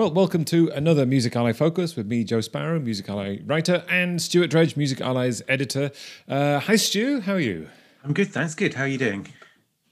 [0.00, 4.22] Well, welcome to another Music Ally Focus with me, Joe Sparrow, Music Ally writer, and
[4.22, 5.90] Stuart Dredge, Music Ally's editor.
[6.26, 7.20] Uh, hi, Stu.
[7.20, 7.68] How are you?
[8.02, 8.54] I'm good, thanks.
[8.54, 8.72] Good.
[8.72, 9.28] How are you doing?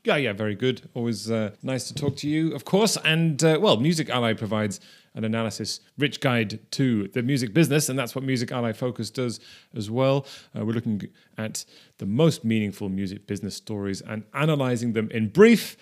[0.05, 0.89] Yeah, yeah, very good.
[0.95, 2.97] Always uh, nice to talk to you, of course.
[3.05, 4.81] And uh, well, Music Ally provides
[5.13, 9.41] an analysis rich guide to the music business, and that's what Music Ally Focus does
[9.77, 10.25] as well.
[10.59, 11.03] Uh, we're looking
[11.37, 11.67] at
[11.99, 15.77] the most meaningful music business stories and analyzing them in brief.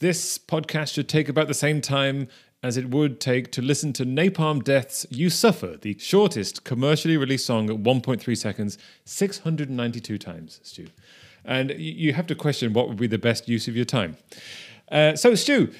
[0.00, 2.26] This podcast should take about the same time
[2.62, 7.46] as it would take to listen to Napalm Death's You Suffer, the shortest commercially released
[7.46, 10.88] song at 1.3 seconds, 692 times, Stu.
[11.44, 14.18] And you have to question what would be the best use of your time.
[14.90, 15.72] Uh, so, Stu,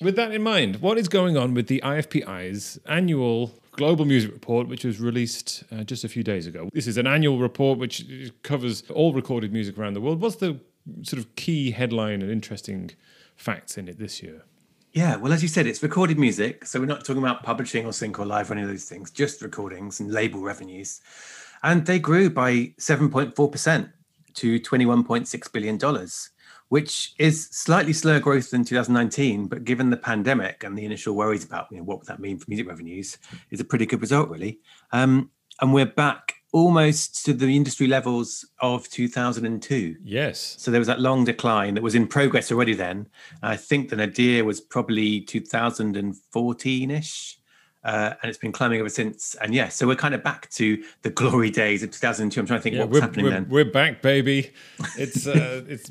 [0.00, 4.68] with that in mind, what is going on with the IFPI's annual Global Music Report,
[4.68, 6.68] which was released uh, just a few days ago?
[6.72, 10.20] This is an annual report which covers all recorded music around the world.
[10.20, 10.60] What's the
[11.02, 12.92] sort of key headline and interesting
[13.34, 14.44] facts in it this year?
[14.92, 16.66] Yeah, well, as you said, it's recorded music.
[16.66, 19.10] So we're not talking about publishing or sync or live or any of those things,
[19.10, 21.00] just recordings and label revenues.
[21.62, 23.92] And they grew by 7.4%
[24.34, 26.06] to $21.6 billion,
[26.68, 29.46] which is slightly slower growth than 2019.
[29.46, 32.38] But given the pandemic and the initial worries about you know, what would that mean
[32.38, 33.16] for music revenues,
[33.50, 34.60] is a pretty good result, really.
[34.92, 35.30] Um,
[35.62, 39.96] and we're back almost to the industry levels of 2002.
[40.04, 40.56] Yes.
[40.58, 43.08] So there was that long decline that was in progress already then.
[43.42, 47.38] I think the nadir was probably 2014 ish.
[47.84, 49.34] Uh, and it's been climbing ever since.
[49.40, 52.38] And yeah, so we're kind of back to the glory days of 2002.
[52.38, 53.48] I'm trying to think yeah, what was happening we're, then.
[53.48, 54.52] We're back, baby.
[54.96, 55.90] It's uh, it's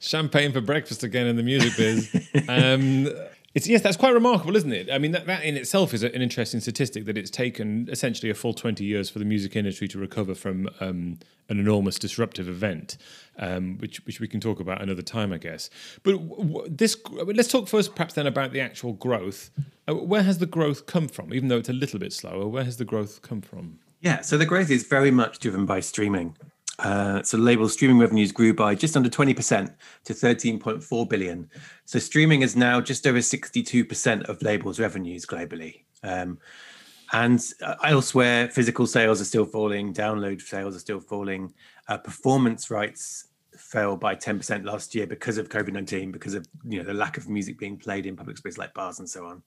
[0.00, 2.28] champagne for breakfast again in the music biz.
[2.48, 3.08] Um,
[3.54, 4.90] it's yes, that's quite remarkable, isn't it?
[4.90, 8.34] I mean, that, that in itself is an interesting statistic that it's taken essentially a
[8.34, 12.96] full twenty years for the music industry to recover from um, an enormous disruptive event,
[13.38, 15.68] um, which which we can talk about another time, I guess.
[16.02, 19.50] But w- this, let's talk first, perhaps then about the actual growth.
[19.88, 21.34] Uh, where has the growth come from?
[21.34, 23.78] Even though it's a little bit slower, where has the growth come from?
[24.00, 26.36] Yeah, so the growth is very much driven by streaming.
[26.78, 29.74] Uh, so label streaming revenues grew by just under 20%
[30.04, 31.48] to 13.4 billion.
[31.84, 35.82] So streaming is now just over 62% of labels revenues globally.
[36.02, 36.38] Um,
[37.12, 41.52] and uh, elsewhere, physical sales are still falling, download sales are still falling.
[41.88, 46.84] Uh, performance rights fell by 10% last year because of COVID-19, because of you know
[46.84, 49.42] the lack of music being played in public space like bars and so on.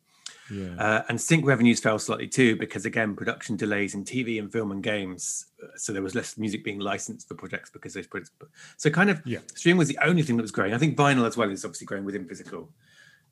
[0.52, 0.76] Yeah.
[0.78, 4.72] Uh, and sync revenues fell slightly too because again production delays in TV and film
[4.72, 8.32] and games, uh, so there was less music being licensed for projects because those projects.
[8.78, 9.40] So kind of yeah.
[9.56, 10.74] streaming was the only thing that was growing.
[10.74, 12.70] I think vinyl as well is obviously growing within physical.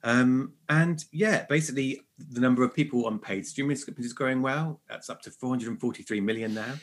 [0.04, 4.82] Um, and yeah, basically the number of people on paid streaming subscriptions is growing well.
[4.90, 6.74] That's up to 443 million now.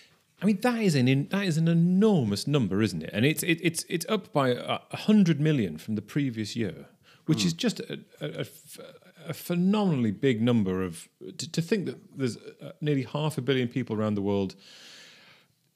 [0.42, 3.10] I mean that is an that is an enormous number, isn't it?
[3.12, 6.86] And it's it, it's it's up by a hundred million from the previous year,
[7.26, 7.46] which mm.
[7.46, 8.46] is just a, a, a,
[9.26, 11.08] a phenomenally big number of
[11.38, 14.54] to, to think that there's uh, nearly half a billion people around the world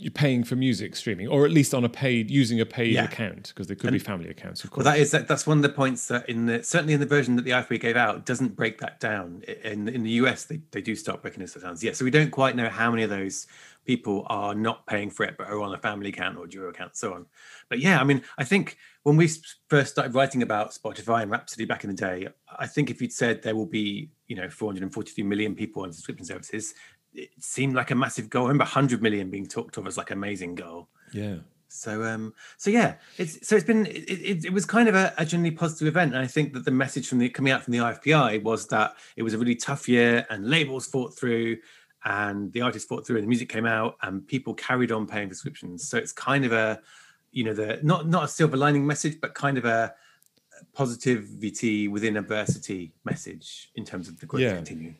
[0.01, 3.05] you're paying for music streaming, or at least on a paid using a paid yeah.
[3.05, 4.65] account because there could and, be family accounts.
[4.65, 6.95] Of course, well, that is that, that's one of the points that in the certainly
[6.95, 9.43] in the version that the IFPI gave out doesn't break that down.
[9.63, 11.77] In in the US, they, they do start breaking this down.
[11.81, 13.47] Yeah, so we don't quite know how many of those
[13.85, 16.97] people are not paying for it but are on a family account or Duo account,
[16.97, 17.27] so on.
[17.69, 19.29] But yeah, I mean, I think when we
[19.69, 22.29] first started writing about Spotify and Rhapsody back in the day,
[22.59, 26.27] I think if you'd said there will be, you know, 443 million people on subscription
[26.27, 26.75] services,
[27.13, 28.45] it seemed like a massive goal.
[28.45, 30.89] I remember 100 million being talked of as like amazing goal.
[31.13, 31.37] Yeah.
[31.75, 35.13] So um, so yeah, it's so it's been it, it, it was kind of a,
[35.19, 37.73] a, generally positive event, and I think that the message from the coming out from
[37.73, 41.57] the IFPI was that it was a really tough year, and labels fought through,
[42.05, 45.29] and the artists fought through, and the music came out, and people carried on paying
[45.29, 45.89] subscriptions.
[45.89, 46.81] So it's kind of a
[47.33, 49.95] you know the not not a silver lining message, but kind of a
[50.73, 54.55] positivity within adversity message in terms of the growth yeah.
[54.55, 54.97] continuing.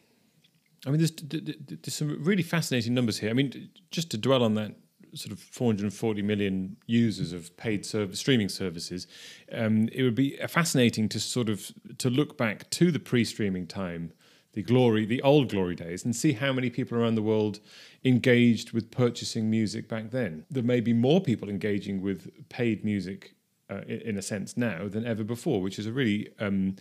[0.87, 3.31] I mean, there's, there's some really fascinating numbers here.
[3.31, 4.75] I mean, just to dwell on that
[5.15, 9.07] sort of 440 million users of paid service, streaming services,
[9.53, 14.13] um, it would be fascinating to sort of to look back to the pre-streaming time,
[14.55, 17.61] the glory, the old glory days, and see how many people around the world
[18.05, 20.45] engaged with purchasing music back then.
[20.51, 23.35] There may be more people engaging with paid music
[23.71, 26.77] uh, in, in, a sense now than ever before, which is a really um,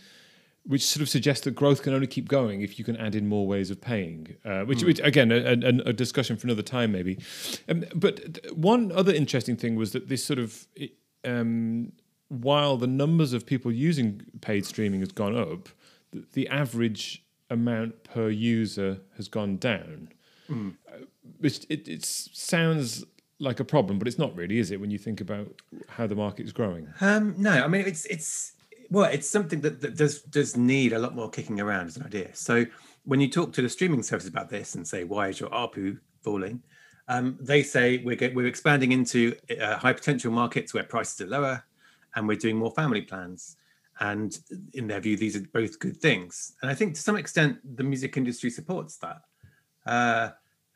[0.66, 3.28] which sort of suggests that growth can only keep going if you can add in
[3.28, 4.36] more ways of paying.
[4.46, 4.86] Uh, which, mm.
[4.86, 7.20] which, again, a, a, a, discussion for another time, maybe.
[7.68, 10.66] Um, but one other interesting thing was that this sort of,
[11.26, 11.92] um,
[12.30, 15.68] while the numbers of people using paid streaming has gone up,
[16.12, 17.23] the, the average
[17.54, 20.10] amount per user has gone down.
[20.50, 20.76] Mm.
[20.92, 21.06] Uh,
[21.40, 23.06] which it, it sounds
[23.40, 24.82] like a problem, but it's not really, is it?
[24.82, 26.88] When you think about how the market is growing.
[27.00, 28.54] Um, no, I mean it's it's
[28.90, 32.04] well, it's something that, that does does need a lot more kicking around as an
[32.04, 32.30] idea.
[32.36, 32.66] So
[33.06, 36.00] when you talk to the streaming services about this and say, why is your ARPU
[36.22, 36.62] falling?
[37.10, 41.28] Um, they say we're, get, we're expanding into uh, high potential markets where prices are
[41.28, 41.64] lower
[42.16, 43.58] and we're doing more family plans.
[44.00, 44.38] And
[44.74, 46.54] in their view, these are both good things.
[46.62, 49.22] And I think to some extent, the music industry supports that.
[49.86, 50.30] Uh,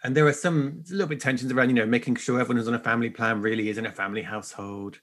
[0.03, 2.75] and there are some little bit tensions around, you know, making sure everyone who's on
[2.75, 4.99] a family plan really is in a family household.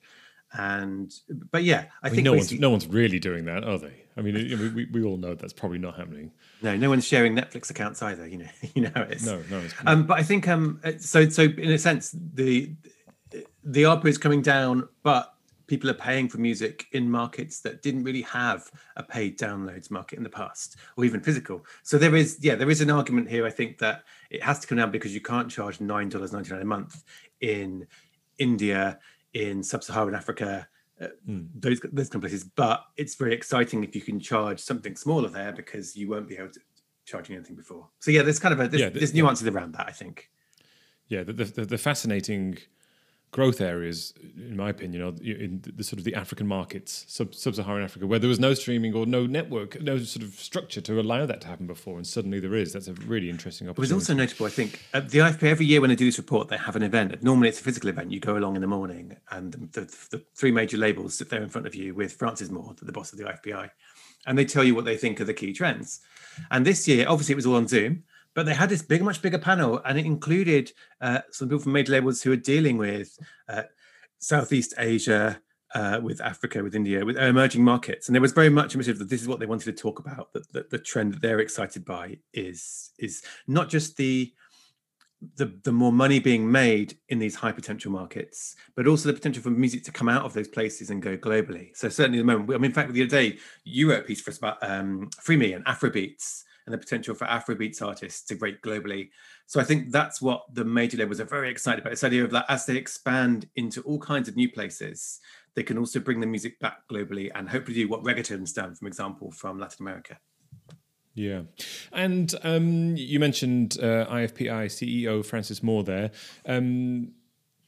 [0.56, 1.12] And
[1.50, 3.78] but yeah, I, I mean, think no one's see- no one's really doing that, are
[3.78, 4.04] they?
[4.16, 6.30] I mean, it- we, we all know that's probably not happening.
[6.62, 8.28] no, no one's sharing Netflix accounts either.
[8.28, 9.26] You know, you know it is.
[9.26, 9.58] No, no.
[9.58, 11.28] It's, Um, but I think um, uh, so.
[11.28, 12.72] So in a sense, the
[13.64, 15.33] the ARPU is coming down, but
[15.66, 20.16] people are paying for music in markets that didn't really have a paid downloads market
[20.16, 21.64] in the past, or even physical.
[21.82, 23.46] So there is, yeah, there is an argument here.
[23.46, 26.50] I think that it has to come down because you can't charge nine dollars ninety
[26.52, 27.04] nine a month
[27.40, 27.86] in
[28.38, 28.98] India,
[29.32, 30.68] in sub-Saharan Africa.
[31.00, 31.46] Uh, Hmm.
[31.56, 35.28] those those kind of places, but it's very exciting if you can charge something smaller
[35.28, 36.60] there because you won't be able to
[37.04, 37.88] charge anything before.
[37.98, 39.88] So yeah, there's kind of a there's, Yeah, th- there's nuances around that.
[39.88, 40.30] I think.
[41.08, 42.58] yeah, the, the, the fascinating
[43.34, 47.82] growth areas, in my opinion, are in the, sort of the African markets, sub, sub-Saharan
[47.82, 51.26] Africa, where there was no streaming or no network, no sort of structure to allow
[51.26, 52.72] that to happen before, and suddenly there is.
[52.72, 53.92] That's a really interesting opportunity.
[53.92, 56.16] It was also notable, I think, at the IFPI every year when they do this
[56.16, 57.24] report, they have an event.
[57.24, 58.12] Normally, it's a physical event.
[58.12, 61.42] You go along in the morning, and the, the, the three major labels sit there
[61.42, 63.68] in front of you with Frances Moore, the boss of the IFPI,
[64.28, 65.98] and they tell you what they think are the key trends.
[66.52, 68.04] And this year, obviously, it was all on Zoom,
[68.34, 71.72] but they had this big, much bigger panel, and it included uh, some people from
[71.72, 73.16] major labels who are dealing with
[73.48, 73.62] uh,
[74.18, 75.40] Southeast Asia,
[75.74, 78.98] uh, with Africa, with India, with emerging markets, and there was very much a message
[78.98, 80.32] that this is what they wanted to talk about.
[80.32, 84.32] That, that the trend that they're excited by is is not just the
[85.36, 89.42] the the more money being made in these high potential markets, but also the potential
[89.42, 91.76] for music to come out of those places and go globally.
[91.76, 94.06] So certainly at the moment, I mean, in fact, the other day you wrote a
[94.06, 98.24] piece for us about um, Free Me and Afrobeats and the potential for Afrobeats artists
[98.26, 99.10] to break globally.
[99.46, 101.90] So I think that's what the major labels are very excited about.
[101.90, 105.20] This idea of that as they expand into all kinds of new places,
[105.54, 108.86] they can also bring the music back globally and hopefully do what reggaeton's done, for
[108.86, 110.18] example, from Latin America.
[111.14, 111.42] Yeah.
[111.92, 116.10] And um, you mentioned uh, IFPI CEO Frances Moore there.
[116.44, 117.12] Um,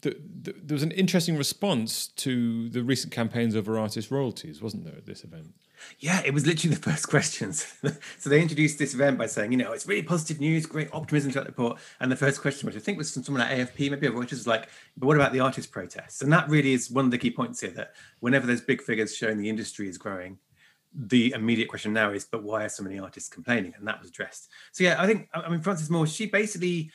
[0.02, 4.84] th- th- there was an interesting response to the recent campaigns over artist royalties, wasn't
[4.84, 5.54] there, at this event?
[5.98, 7.66] Yeah, it was literally the first questions.
[8.18, 11.30] so they introduced this event by saying, you know, it's really positive news, great optimism
[11.30, 11.78] throughout the report.
[12.00, 14.32] And the first question, which I think was from someone at AFP, maybe a Reuters,
[14.32, 16.22] was like, but what about the artist protests?
[16.22, 19.14] And that really is one of the key points here that whenever there's big figures
[19.14, 20.38] showing the industry is growing,
[20.94, 23.74] the immediate question now is, but why are so many artists complaining?
[23.76, 24.48] And that was addressed.
[24.72, 26.90] So yeah, I think, I mean, Frances Moore, she basically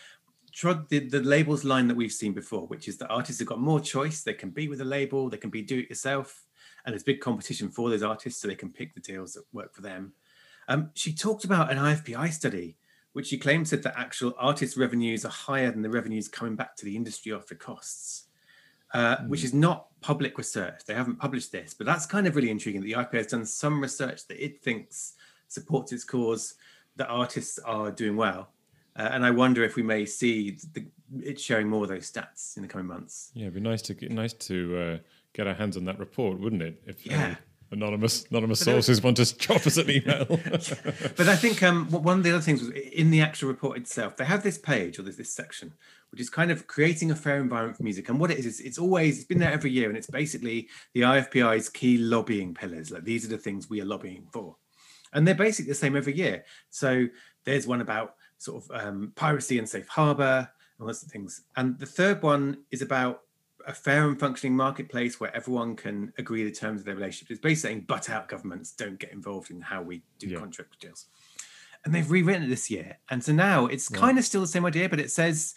[0.51, 3.59] trod the, the labels line that we've seen before, which is that artists have got
[3.59, 4.23] more choice.
[4.23, 6.45] They can be with a label, they can be do it yourself.
[6.85, 9.73] And there's big competition for those artists so they can pick the deals that work
[9.73, 10.13] for them.
[10.67, 12.77] Um, she talked about an IFPI study,
[13.13, 16.75] which she claimed said that actual artist revenues are higher than the revenues coming back
[16.77, 18.27] to the industry after costs,
[18.93, 20.85] uh, which is not public research.
[20.85, 22.81] They haven't published this, but that's kind of really intriguing.
[22.81, 25.13] The IFPI has done some research that it thinks
[25.47, 26.55] supports its cause
[26.95, 28.49] that artists are doing well.
[28.95, 30.85] Uh, and I wonder if we may see the,
[31.23, 33.31] it showing more of those stats in the coming months.
[33.33, 34.97] Yeah, it'd be nice to get, nice to uh,
[35.33, 36.81] get our hands on that report, wouldn't it?
[36.85, 37.21] If Yeah.
[37.21, 37.35] any
[37.71, 40.25] anonymous anonymous But sources want to drop us an email.
[41.17, 44.17] but I think um, one of the other things was in the actual report itself,
[44.17, 45.73] they have this page or there's this section,
[46.11, 48.09] which is kind of creating a fair environment for music.
[48.09, 50.67] And what it is, is it's always, it's been there every year, and it's basically
[50.93, 52.91] the IFPI's key lobbying pillars.
[52.91, 54.57] Like these are the things we are lobbying for.
[55.13, 56.45] And they're basically the same every year.
[56.69, 57.07] So
[57.45, 61.43] there's one about sort of um, piracy and safe harbor and lots of things.
[61.55, 63.21] And the third one is about
[63.67, 67.31] a fair and functioning marketplace where everyone can agree the terms of their relationship.
[67.31, 70.39] It's basically saying, butt out governments, don't get involved in how we do Yeah.
[70.39, 71.07] contract deals.
[71.83, 72.97] And they've rewritten it this year.
[73.09, 75.55] And so now it's kind of still the same idea, but it says,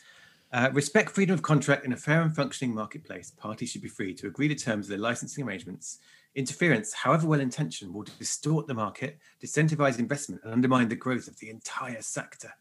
[0.53, 3.31] uh, respect freedom of contract in a fair and functioning marketplace.
[3.31, 5.99] Parties should be free to agree to terms of their licensing arrangements.
[6.35, 11.39] Interference, however well intentioned, will distort the market, disincentivize investment, and undermine the growth of
[11.39, 12.53] the entire sector.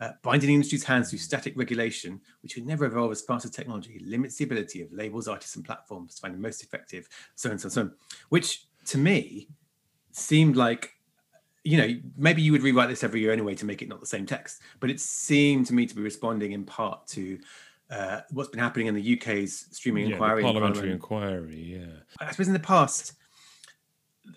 [0.00, 3.50] Uh, binding the industry's hands through static regulation, which would never evolve as fast as
[3.50, 7.50] technology, limits the ability of labels, artists, and platforms to find the most effective, so
[7.50, 7.92] and so, and so on.
[8.28, 9.48] Which to me
[10.12, 10.94] seemed like,
[11.64, 14.06] you know, maybe you would rewrite this every year anyway to make it not the
[14.06, 17.38] same text, but it seemed to me to be responding in part to
[17.90, 20.40] uh, what's been happening in the UK's streaming yeah, inquiry.
[20.40, 21.46] in parliamentary Parliament.
[21.46, 21.80] inquiry.
[21.80, 22.26] Yeah.
[22.26, 23.14] I suppose in the past,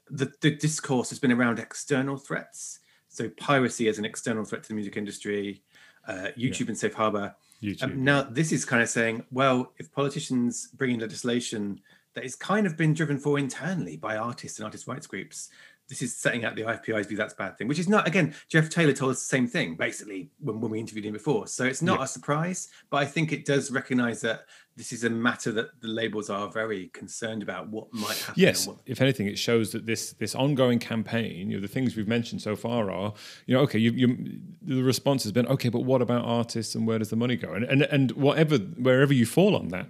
[0.10, 2.80] the, the discourse has been around external threats.
[3.12, 5.62] So piracy as an external threat to the music industry,
[6.08, 7.36] uh, YouTube and safe harbor.
[7.82, 11.82] Um, now, this is kind of saying, well, if politicians bring in legislation
[12.14, 15.50] that is kind of been driven for internally by artists and artist rights groups,
[15.92, 18.08] this is setting out the IFPI's view that's a bad thing, which is not.
[18.08, 21.48] Again, Geoff Taylor told us the same thing basically when, when we interviewed him before.
[21.48, 22.06] So it's not yeah.
[22.06, 24.46] a surprise, but I think it does recognise that
[24.78, 28.36] this is a matter that the labels are very concerned about what might happen.
[28.38, 28.78] Yes, what...
[28.86, 32.42] if anything, it shows that this this ongoing campaign, you know, the things we've mentioned
[32.42, 33.14] so far are,
[33.46, 36.88] you know, okay, you, you, the response has been okay, but what about artists and
[36.88, 37.52] where does the money go?
[37.52, 39.88] And and and whatever wherever you fall on that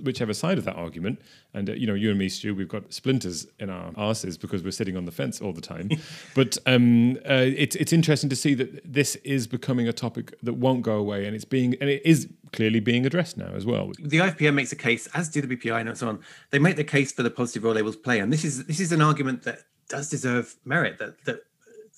[0.00, 1.20] whichever side of that argument.
[1.54, 4.62] And uh, you know, you and me, Stu, we've got splinters in our arses because
[4.62, 5.90] we're sitting on the fence all the time.
[6.34, 10.54] but um, uh, it's it's interesting to see that this is becoming a topic that
[10.54, 13.92] won't go away, and it's being and it is clearly being addressed now as well.
[13.98, 16.20] The IFPI makes a case, as do the BPI and so on.
[16.50, 18.92] They make the case for the positive role labels play, and this is this is
[18.92, 20.98] an argument that does deserve merit.
[20.98, 21.40] That that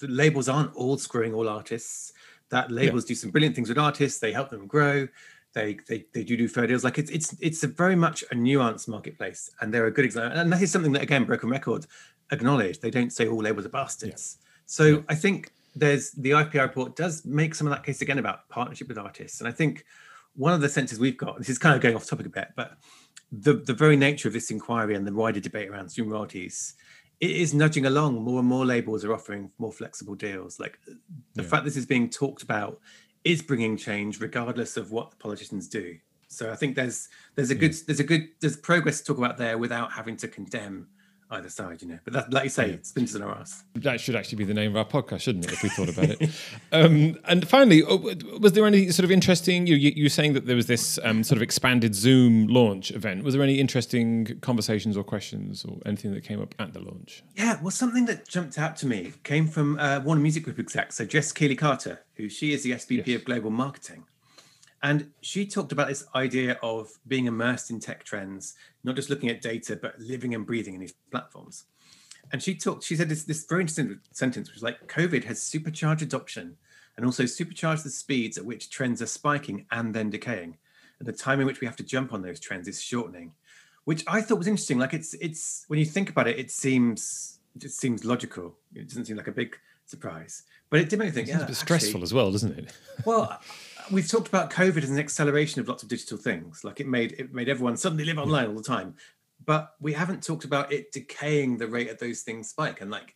[0.01, 2.13] the labels aren't all screwing all artists.
[2.51, 3.09] That labels yeah.
[3.09, 4.21] do some brilliant things with artists.
[4.21, 5.09] They help them grow
[5.55, 6.85] they they they do do fair deals.
[6.85, 10.39] Like it's it's it's a very much a nuanced marketplace, and they're a good example.
[10.39, 11.87] And that is something that again, Broken Record
[12.31, 12.81] acknowledge.
[12.81, 14.39] They don't say all labels are bastards.
[14.39, 14.47] Yeah.
[14.67, 14.99] So yeah.
[15.09, 18.89] I think there's the IFPI report does make some of that case again about partnership
[18.89, 19.85] with artists, and I think
[20.37, 21.39] one of the senses we've got.
[21.39, 22.77] This is kind of going off topic a bit, but
[23.33, 26.75] the the very nature of this inquiry and the wider debate around stream royalties
[27.21, 28.23] it is nudging along.
[28.23, 30.59] More and more labels are offering more flexible deals.
[30.59, 31.49] Like the yeah.
[31.49, 32.81] fact this is being talked about
[33.25, 35.97] is bringing change regardless of what the politicians do.
[36.29, 37.61] So I think there's there's a hmm.
[37.61, 40.89] good there's a good there's progress to talk about there without having to condemn
[41.31, 41.99] either side, you know.
[42.05, 42.77] But that, like you say, yeah.
[42.83, 43.65] splinters in our ass.
[43.75, 45.53] That should actually be the name of our podcast, shouldn't it?
[45.53, 46.31] If we thought about it.
[46.73, 49.67] Um, and finally, oh, was there any sort of interesting?
[49.67, 53.23] You, you were saying that there was this um, sort of expanded Zoom launch event.
[53.23, 57.23] Was there any interesting conversations or questions or anything that came up at the launch?
[57.37, 60.93] Yeah, well, something that jumped out to me came from uh, Warner Music Group exec,
[60.93, 63.21] so Jess Keeley Carter, who she is the SVP yes.
[63.21, 64.05] of Global Marketing.
[64.85, 69.31] And she talked about this idea of being immersed in tech trends, not just looking
[69.31, 71.65] at data, but living and breathing in these platforms.
[72.33, 75.41] And she talked, she said this, this very interesting sentence, which was like, COVID has
[75.41, 76.59] supercharged adoption
[76.99, 80.59] and also supercharged the speeds at which trends are spiking and then decaying.
[80.99, 83.33] And the time in which we have to jump on those trends is shortening,
[83.85, 84.79] which I thought was interesting.
[84.79, 88.55] Like it's it's when you think about it, it seems it seems logical.
[88.75, 90.43] It doesn't seem like a big surprise.
[90.71, 91.29] But it did make me think.
[91.29, 92.73] It's yeah, a bit stressful actually, as well, doesn't it?
[93.05, 93.41] well,
[93.91, 96.65] we've talked about COVID as an acceleration of lots of digital things.
[96.65, 98.95] Like it made it made everyone suddenly live online all the time.
[99.45, 102.81] But we haven't talked about it decaying the rate of those things spike.
[102.81, 103.15] And like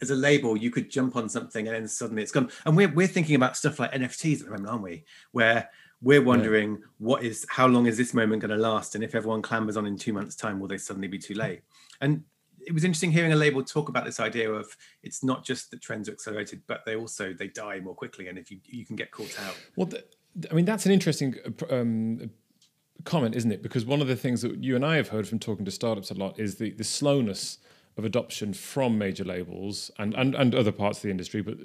[0.00, 2.50] as a label, you could jump on something and then suddenly it's gone.
[2.64, 5.04] And we're we're thinking about stuff like NFTs at the moment, aren't we?
[5.32, 5.70] Where
[6.02, 6.86] we're wondering yeah.
[6.98, 8.94] what is how long is this moment going to last?
[8.94, 11.62] And if everyone clambers on in two months' time, will they suddenly be too late?
[12.00, 12.24] And
[12.66, 15.80] it was interesting hearing a label talk about this idea of it's not just that
[15.80, 18.96] trends are accelerated, but they also they die more quickly, and if you you can
[18.96, 19.56] get caught out.
[19.76, 20.04] Well, the,
[20.50, 21.36] I mean that's an interesting
[21.70, 22.30] um,
[23.04, 23.62] comment, isn't it?
[23.62, 26.10] Because one of the things that you and I have heard from talking to startups
[26.10, 27.58] a lot is the the slowness
[27.96, 31.56] of adoption from major labels and, and, and other parts of the industry, but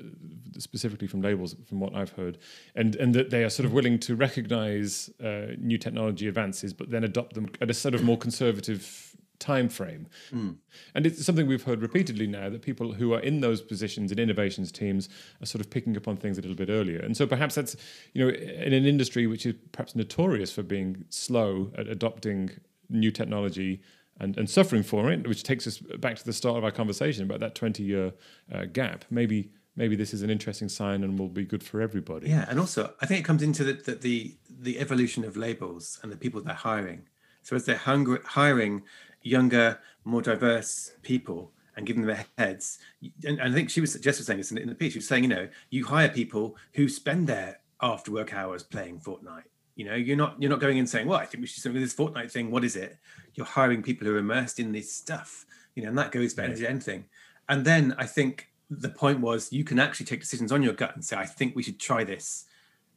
[0.57, 2.37] specifically from labels, from what I've heard,
[2.75, 6.89] and and that they are sort of willing to recognise uh, new technology advances, but
[6.89, 9.10] then adopt them at a sort of more conservative
[9.41, 10.07] time frame.
[10.31, 10.55] Mm.
[10.95, 14.19] And it's something we've heard repeatedly now that people who are in those positions in
[14.19, 15.09] innovations teams
[15.41, 16.99] are sort of picking up on things a little bit earlier.
[16.99, 17.75] And so perhaps that's,
[18.13, 22.51] you know, in an industry which is perhaps notorious for being slow at adopting
[22.89, 23.81] new technology
[24.19, 27.23] and, and suffering for it, which takes us back to the start of our conversation
[27.23, 28.13] about that 20 year
[28.53, 29.03] uh, gap.
[29.09, 32.29] Maybe maybe this is an interesting sign and will be good for everybody.
[32.29, 35.99] Yeah, and also I think it comes into the the the, the evolution of labels
[36.03, 37.07] and the people they're hiring.
[37.43, 38.83] So as they're hungry, hiring
[39.21, 42.79] younger, more diverse people and giving them their heads.
[43.25, 44.93] And, and I think she was Jess was saying this in, in the piece.
[44.93, 48.99] She was saying, you know, you hire people who spend their after work hours playing
[48.99, 49.43] Fortnite.
[49.75, 51.79] You know, you're not you're not going in saying, well, I think we should do
[51.79, 52.51] this Fortnite thing.
[52.51, 52.97] What is it?
[53.35, 55.45] You're hiring people who are immersed in this stuff.
[55.75, 56.67] You know, and that goes for yeah.
[56.67, 57.05] anything.
[57.47, 60.95] And then I think the point was you can actually take decisions on your gut
[60.95, 62.45] and say, I think we should try this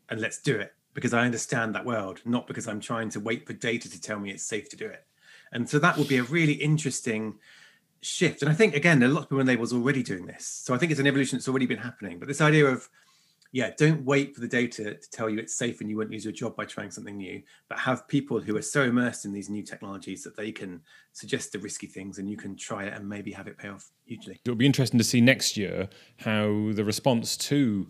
[0.09, 3.47] and let's do it because I understand that world, not because I'm trying to wait
[3.47, 5.04] for data to tell me it's safe to do it.
[5.54, 7.38] And so that would be a really interesting
[8.02, 8.42] shift.
[8.42, 10.46] And I think again, a lot of people in labels already doing this.
[10.46, 12.18] So I think it's an evolution that's already been happening.
[12.18, 12.88] But this idea of
[13.54, 16.25] yeah, don't wait for the data to tell you it's safe and you won't lose
[16.25, 19.49] your job by trying something new, but have people who are so immersed in these
[19.49, 20.80] new technologies that they can
[21.12, 23.92] suggest the risky things and you can try it and maybe have it pay off
[24.06, 24.40] hugely.
[24.44, 27.87] It'll be interesting to see next year how the response to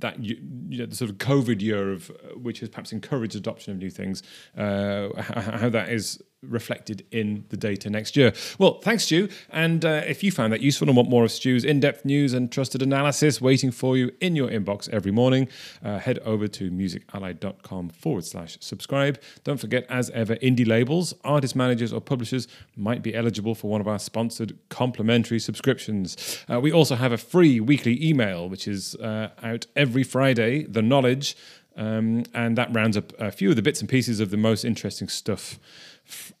[0.00, 0.36] that you
[0.78, 4.22] know, the sort of COVID year of which has perhaps encouraged adoption of new things,
[4.54, 8.32] uh, how, how, that is reflected in the data next year.
[8.58, 9.28] Well, thanks, Stu.
[9.50, 12.32] And uh, if you found that useful and want more of Stu's in depth news
[12.32, 15.48] and trusted analysis waiting for you in your inbox every morning,
[15.84, 19.20] uh, head over to musically.com forward slash subscribe.
[19.42, 23.80] Don't forget, as ever, indie labels, artist managers, or publishers might be eligible for one
[23.80, 26.44] of our sponsored complimentary subscriptions.
[26.48, 30.82] Uh, we also have a free weekly email, which is uh, out every Friday, The
[30.82, 31.36] Knowledge.
[31.76, 34.64] Um, and that rounds up a few of the bits and pieces of the most
[34.64, 35.60] interesting stuff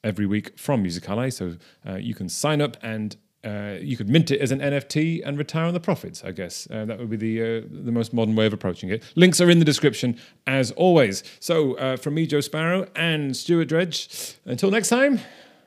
[0.02, 1.28] every week from Music Ally.
[1.28, 1.56] So
[1.88, 5.38] uh, you can sign up and uh, you could mint it as an NFT and
[5.38, 6.24] retire on the profits.
[6.24, 9.04] I guess uh, that would be the uh, the most modern way of approaching it.
[9.14, 11.22] Links are in the description as always.
[11.40, 14.36] So uh, from me, Joe Sparrow, and Stuart Dredge.
[14.44, 15.20] Until next time,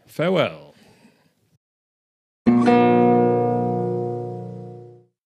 [0.06, 0.71] farewell.